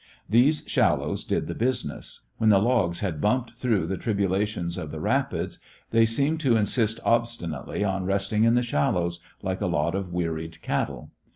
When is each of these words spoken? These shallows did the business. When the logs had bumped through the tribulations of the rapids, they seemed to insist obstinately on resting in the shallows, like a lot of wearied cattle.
These 0.27 0.63
shallows 0.65 1.23
did 1.23 1.45
the 1.45 1.53
business. 1.53 2.21
When 2.39 2.49
the 2.49 2.57
logs 2.57 3.01
had 3.01 3.21
bumped 3.21 3.51
through 3.51 3.85
the 3.85 3.97
tribulations 3.97 4.75
of 4.79 4.89
the 4.89 4.99
rapids, 4.99 5.59
they 5.91 6.07
seemed 6.07 6.39
to 6.39 6.57
insist 6.57 6.99
obstinately 7.05 7.83
on 7.83 8.05
resting 8.05 8.43
in 8.43 8.55
the 8.55 8.63
shallows, 8.63 9.19
like 9.43 9.61
a 9.61 9.67
lot 9.67 9.93
of 9.93 10.11
wearied 10.11 10.59
cattle. 10.63 11.11